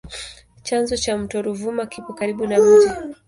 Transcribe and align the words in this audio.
Chanzo 0.67 0.93
cha 1.03 1.13
mto 1.21 1.35
Ruvuma 1.45 1.83
kipo 1.91 2.11
karibu 2.19 2.43
na 2.47 2.57
mji. 2.59 2.89